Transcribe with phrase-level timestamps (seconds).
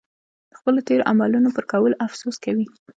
[0.51, 2.65] د خپلو تېرو اعمالو پر کولو افسوس کوي.